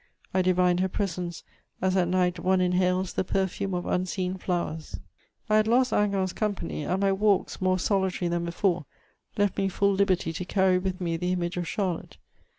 [0.33, 1.43] I divined her presence,
[1.79, 4.99] as at night one inhales the perfume of unseen flowers.
[5.47, 8.85] I had lost Hingant's company, and my walks, more solitary than before,
[9.37, 12.17] left me full liberty to carry with me the image of Charlotte.